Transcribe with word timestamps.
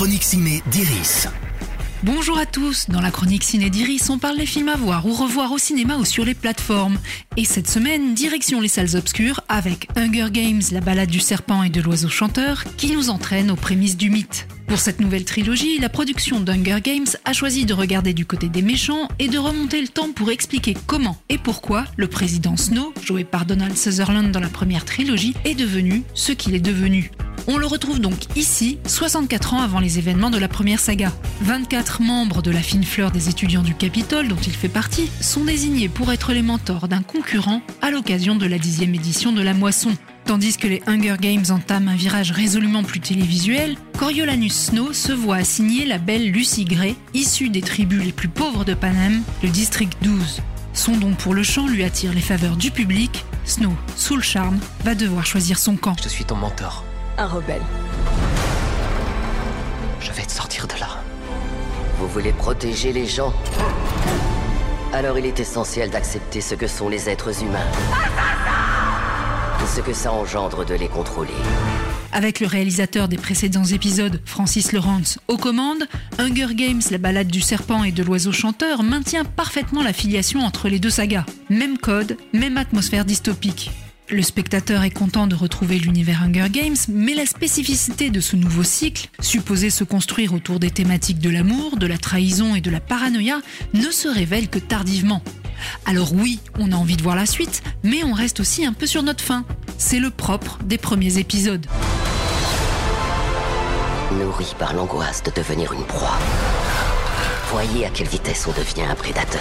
chronique 0.00 0.24
ciné 0.24 0.62
d'Iris. 0.70 1.28
Bonjour 2.04 2.38
à 2.38 2.46
tous, 2.46 2.88
dans 2.88 3.02
la 3.02 3.10
chronique 3.10 3.44
Ciné 3.44 3.68
d'Iris, 3.68 4.08
on 4.08 4.18
parle 4.18 4.38
des 4.38 4.46
films 4.46 4.70
à 4.70 4.76
voir 4.76 5.04
ou 5.04 5.12
revoir 5.12 5.52
au 5.52 5.58
cinéma 5.58 5.98
ou 5.98 6.06
sur 6.06 6.24
les 6.24 6.32
plateformes. 6.32 6.98
Et 7.36 7.44
cette 7.44 7.68
semaine, 7.68 8.14
direction 8.14 8.62
les 8.62 8.68
salles 8.68 8.96
obscures 8.96 9.42
avec 9.50 9.88
Hunger 9.96 10.28
Games, 10.30 10.62
la 10.72 10.80
balade 10.80 11.10
du 11.10 11.20
serpent 11.20 11.62
et 11.64 11.68
de 11.68 11.82
l'oiseau 11.82 12.08
chanteur, 12.08 12.64
qui 12.78 12.92
nous 12.92 13.10
entraîne 13.10 13.50
aux 13.50 13.56
prémices 13.56 13.98
du 13.98 14.08
mythe. 14.08 14.48
Pour 14.68 14.78
cette 14.78 15.00
nouvelle 15.00 15.26
trilogie, 15.26 15.78
la 15.78 15.90
production 15.90 16.40
d'Hunger 16.40 16.80
Games 16.82 17.04
a 17.26 17.34
choisi 17.34 17.66
de 17.66 17.74
regarder 17.74 18.14
du 18.14 18.24
côté 18.24 18.48
des 18.48 18.62
méchants 18.62 19.06
et 19.18 19.28
de 19.28 19.36
remonter 19.36 19.82
le 19.82 19.88
temps 19.88 20.12
pour 20.12 20.30
expliquer 20.30 20.74
comment 20.86 21.18
et 21.28 21.36
pourquoi 21.36 21.84
le 21.98 22.06
président 22.06 22.56
Snow, 22.56 22.94
joué 23.02 23.24
par 23.24 23.44
Donald 23.44 23.76
Sutherland 23.76 24.32
dans 24.32 24.40
la 24.40 24.48
première 24.48 24.86
trilogie, 24.86 25.34
est 25.44 25.54
devenu 25.54 26.04
ce 26.14 26.32
qu'il 26.32 26.54
est 26.54 26.60
devenu. 26.60 27.10
On 27.46 27.56
le 27.56 27.66
retrouve 27.66 28.00
donc 28.00 28.36
ici, 28.36 28.78
64 28.86 29.54
ans 29.54 29.60
avant 29.60 29.80
les 29.80 29.98
événements 29.98 30.30
de 30.30 30.38
la 30.38 30.48
première 30.48 30.80
saga. 30.80 31.12
24 31.42 32.02
membres 32.02 32.42
de 32.42 32.50
la 32.50 32.60
fine 32.60 32.84
fleur 32.84 33.10
des 33.10 33.28
étudiants 33.28 33.62
du 33.62 33.74
Capitole, 33.74 34.28
dont 34.28 34.36
il 34.36 34.52
fait 34.52 34.68
partie, 34.68 35.10
sont 35.20 35.44
désignés 35.44 35.88
pour 35.88 36.12
être 36.12 36.32
les 36.32 36.42
mentors 36.42 36.88
d'un 36.88 37.02
concurrent 37.02 37.62
à 37.82 37.90
l'occasion 37.90 38.36
de 38.36 38.46
la 38.46 38.58
dixième 38.58 38.94
édition 38.94 39.32
de 39.32 39.42
la 39.42 39.54
moisson. 39.54 39.90
Tandis 40.26 40.56
que 40.56 40.68
les 40.68 40.82
Hunger 40.86 41.16
Games 41.20 41.46
entament 41.50 41.88
un 41.88 41.96
virage 41.96 42.30
résolument 42.30 42.84
plus 42.84 43.00
télévisuel, 43.00 43.76
Coriolanus 43.98 44.54
Snow 44.54 44.92
se 44.92 45.12
voit 45.12 45.36
assigner 45.36 45.86
la 45.86 45.98
belle 45.98 46.30
Lucy 46.30 46.64
Gray, 46.64 46.94
issue 47.14 47.48
des 47.48 47.62
tribus 47.62 48.04
les 48.04 48.12
plus 48.12 48.28
pauvres 48.28 48.64
de 48.64 48.74
Panem, 48.74 49.22
le 49.42 49.48
district 49.48 49.96
12. 50.02 50.40
Son 50.72 50.96
don 50.96 51.14
pour 51.14 51.34
le 51.34 51.42
chant 51.42 51.66
lui 51.66 51.82
attire 51.82 52.12
les 52.12 52.20
faveurs 52.20 52.56
du 52.56 52.70
public. 52.70 53.24
Snow, 53.44 53.72
sous 53.96 54.16
le 54.16 54.22
charme, 54.22 54.60
va 54.84 54.94
devoir 54.94 55.26
choisir 55.26 55.58
son 55.58 55.76
camp. 55.76 55.96
Je 56.00 56.08
suis 56.08 56.24
ton 56.24 56.36
mentor. 56.36 56.84
Un 57.20 57.26
rebelle. 57.26 57.60
Je 60.00 60.10
vais 60.12 60.22
te 60.22 60.32
sortir 60.32 60.66
de 60.66 60.72
là. 60.80 61.02
Vous 61.98 62.08
voulez 62.08 62.32
protéger 62.32 62.94
les 62.94 63.04
gens? 63.04 63.34
Alors 64.94 65.18
il 65.18 65.26
est 65.26 65.38
essentiel 65.38 65.90
d'accepter 65.90 66.40
ce 66.40 66.54
que 66.54 66.66
sont 66.66 66.88
les 66.88 67.10
êtres 67.10 67.42
humains. 67.42 67.66
Et 69.62 69.66
ce 69.66 69.82
que 69.82 69.92
ça 69.92 70.10
engendre 70.12 70.64
de 70.64 70.72
les 70.72 70.88
contrôler. 70.88 71.34
Avec 72.10 72.40
le 72.40 72.46
réalisateur 72.46 73.06
des 73.06 73.18
précédents 73.18 73.64
épisodes, 73.64 74.22
Francis 74.24 74.72
Lawrence, 74.72 75.18
aux 75.28 75.36
commandes, 75.36 75.86
Hunger 76.18 76.54
Games, 76.54 76.80
la 76.90 76.96
balade 76.96 77.28
du 77.28 77.42
serpent 77.42 77.84
et 77.84 77.92
de 77.92 78.02
l'oiseau 78.02 78.32
chanteur 78.32 78.82
maintient 78.82 79.26
parfaitement 79.26 79.82
la 79.82 79.92
filiation 79.92 80.40
entre 80.40 80.70
les 80.70 80.78
deux 80.78 80.88
sagas. 80.88 81.26
Même 81.50 81.76
code, 81.76 82.16
même 82.32 82.56
atmosphère 82.56 83.04
dystopique. 83.04 83.70
Le 84.12 84.22
spectateur 84.22 84.82
est 84.82 84.90
content 84.90 85.28
de 85.28 85.36
retrouver 85.36 85.78
l'univers 85.78 86.24
Hunger 86.24 86.48
Games, 86.50 86.76
mais 86.88 87.14
la 87.14 87.26
spécificité 87.26 88.10
de 88.10 88.20
ce 88.20 88.34
nouveau 88.34 88.64
cycle, 88.64 89.08
supposé 89.20 89.70
se 89.70 89.84
construire 89.84 90.34
autour 90.34 90.58
des 90.58 90.72
thématiques 90.72 91.20
de 91.20 91.30
l'amour, 91.30 91.76
de 91.76 91.86
la 91.86 91.96
trahison 91.96 92.56
et 92.56 92.60
de 92.60 92.70
la 92.70 92.80
paranoïa, 92.80 93.40
ne 93.72 93.88
se 93.92 94.08
révèle 94.08 94.48
que 94.48 94.58
tardivement. 94.58 95.22
Alors 95.86 96.12
oui, 96.12 96.40
on 96.58 96.72
a 96.72 96.74
envie 96.74 96.96
de 96.96 97.02
voir 97.02 97.14
la 97.14 97.26
suite, 97.26 97.62
mais 97.84 98.02
on 98.02 98.12
reste 98.12 98.40
aussi 98.40 98.66
un 98.66 98.72
peu 98.72 98.86
sur 98.86 99.04
notre 99.04 99.22
faim. 99.22 99.44
C'est 99.78 100.00
le 100.00 100.10
propre 100.10 100.58
des 100.64 100.78
premiers 100.78 101.18
épisodes. 101.18 101.66
Nourri 104.18 104.56
par 104.58 104.74
l'angoisse 104.74 105.22
de 105.22 105.30
devenir 105.30 105.72
une 105.72 105.84
proie. 105.84 106.18
Voyez 107.52 107.86
à 107.86 107.90
quelle 107.90 108.08
vitesse 108.08 108.48
on 108.48 108.58
devient 108.58 108.90
un 108.90 108.96
prédateur. 108.96 109.40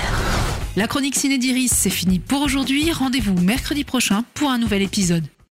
La 0.80 0.88
chronique 0.88 1.18
Ciné 1.18 1.38
d'Iris, 1.38 1.74
c'est 1.74 1.90
fini 1.90 2.20
pour 2.20 2.42
aujourd'hui. 2.42 2.90
Rendez-vous 2.94 3.34
mercredi 3.34 3.84
prochain 3.84 4.24
pour 4.34 4.50
un 4.50 4.58
nouvel 4.58 4.82
épisode. 4.82 5.26